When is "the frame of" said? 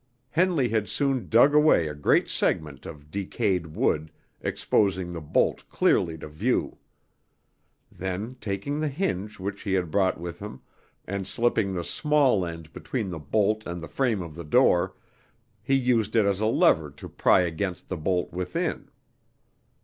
13.79-14.33